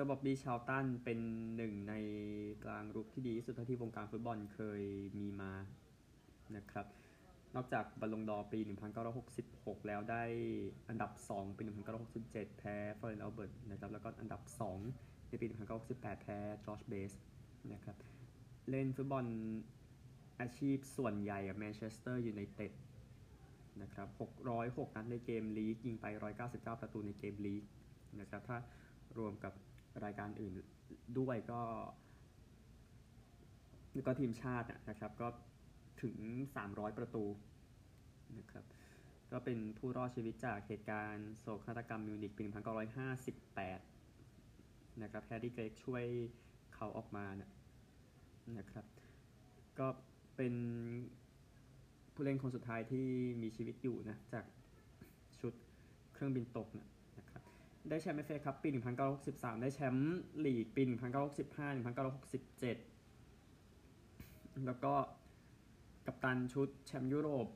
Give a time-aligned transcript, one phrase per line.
[0.00, 1.18] อร์บบี้ชาลตันเป็น
[1.56, 1.94] หนึ่งใน
[2.64, 4.82] กลางรุกที่ดีที่สุดเท่าที่วงการฟุตบอลเคย
[5.18, 5.52] มีมา
[6.56, 6.86] นะครับ
[7.54, 8.60] นอกจากบัลลงดอร์ปี
[9.22, 10.22] 1966 แล้วได้
[10.88, 11.62] อันดับ 2 ปี
[12.10, 14.42] 1967 แพ้ฟลอเรียนอัลเบิร์ตนะครับแล้วก็อันดับ
[14.86, 15.46] 2 ในปี
[15.90, 17.12] 1968 แพ้จอร์จเบสต์
[17.72, 17.96] นะครับ
[18.70, 19.24] เล่นฟุตบอล
[20.40, 22.72] อาชีพส่วนใหญ่กับแมนเชสเตอร์ยูไนเต็ด
[23.82, 24.08] นะครับ
[24.52, 26.06] 606 นัดในเกมลีก ยิงไป
[26.44, 27.64] 199 ประตูในเกมลีก
[28.20, 28.58] นะครับ ถ้า
[29.18, 29.52] รวมกับ
[30.04, 30.52] รายการอื่น
[31.18, 31.62] ด้วยก็
[34.06, 35.28] ก็ทีมชาตินะครับก็
[36.02, 36.16] ถึง
[36.56, 37.24] 300 ประตู
[38.38, 38.64] นะครับ
[39.32, 42.44] ก็เป็นผู้รอดชีวิตจากเหตุการณ์โศกนาฏกรรมมิวนิกปี
[44.08, 46.04] 1958 นะครับแฮร์รี่เกรกช่วย
[46.74, 47.50] เขาออกมานะ
[48.58, 48.84] นะครับ
[49.78, 49.86] ก็
[50.36, 50.54] เป็น
[52.12, 53.06] ผู้เล่นคนสุดท้ายที่
[53.42, 54.44] มีชีวิตอยู่นะจาก
[55.40, 55.52] ชุด
[56.12, 56.97] เครื่องบินตกนะนะครับ
[57.88, 58.68] ได้แชมป์เอฟเอคัพปี
[59.14, 60.92] 1963 ได้แชมป์ลีกปี 1965
[61.76, 64.94] 1967 แล้วก็
[66.06, 67.46] กัปตันชุดแชมป์ยุโรป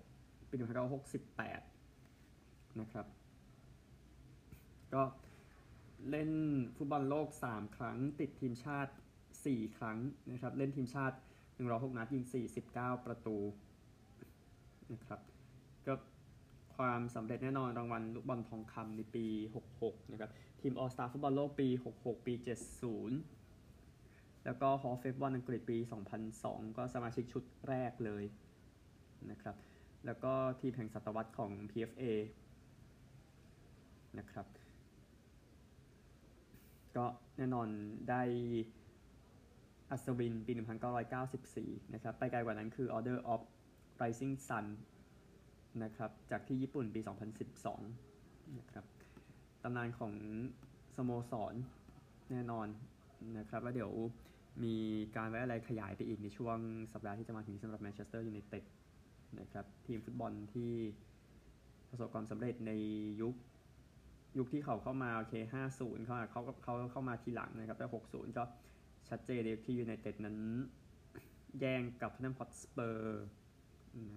[0.50, 0.54] ปี
[1.88, 3.06] 1968 นะครับ
[4.94, 5.02] ก็
[6.10, 6.30] เล่น
[6.76, 8.92] ฟุตบอลโลก 3 ครั้ง ติดทีมชาติ
[9.36, 9.98] 4 ครั้ง
[10.30, 11.16] นะครับ เล่นทีมชาติ
[11.56, 12.24] 106 นัดยิง
[12.64, 13.38] 49 ประตู
[14.92, 15.20] นะครับ
[15.86, 15.94] ก็
[16.76, 19.26] ความสำเร็จแน่นอนรางวัลลูกบอลทองคำในปี
[19.68, 22.34] 66 นะครับ ทีมออลสตาร์ฟุตบอลโลกปี 66 ปี
[23.38, 25.78] 70 แล้วก็ Hall of Fame ฟุตบอลอังกฤษปี
[26.28, 28.24] 2002 ก็สมาชิกชุดแรกเลย
[29.30, 29.56] นะครับ
[30.06, 32.04] แล้วก็ทีมแห่งศตวรรษของ PFA
[34.18, 34.46] นะครับ
[36.96, 37.68] ก็แน่นอน
[38.08, 38.22] ได้
[39.90, 40.52] อัศวินปี
[41.22, 43.40] 1994 นะครับ ไปไกลกว่านั้นคือ Order of
[44.00, 44.66] Rising Sun
[45.82, 47.00] นะครับจากที่ญี่ปุ่นปี
[47.78, 48.84] 2012 นะครับ
[49.62, 50.12] ตำนานของ
[50.96, 51.54] สโมสร
[52.30, 52.66] แน่นอน
[53.38, 53.92] นะครับว่าเดี๋ยว
[54.64, 54.74] มี
[55.16, 56.58] การไว้อาลัยขยายไปอีกในช่วง
[56.92, 58.64] สัปดาห์ที่จะมาถึงสำหรับแมนเชสเตอร์ยูไนเต็ด
[59.40, 60.72] นะครับทีมฟุตบอลที่
[61.90, 62.72] ประสบความสำเร็จใน
[63.20, 63.34] ยุค
[64.38, 65.34] ยุคที่เขาเข้ามาโอเค
[65.74, 68.44] 50เขาเขาเขาเข้ามาทีหลังนะครับแต่60 ก็
[69.08, 70.36] ชัดเจนเลยที่ยูไนเต็ดนั้น
[71.60, 73.22] แย่งกับทนนัมฮอตสเปอร์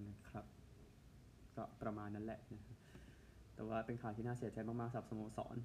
[0.09, 0.45] นะครับ
[1.57, 2.61] ก็ประมาณนั้นแหละนะ
[3.55, 5.55] แต่ว่าเป็นข่าวที่น่าเสียใจมากๆสำหรับสโมสร